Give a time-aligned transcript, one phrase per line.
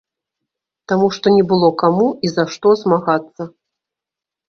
[0.91, 3.51] Таму што не было каму і за што змагацца.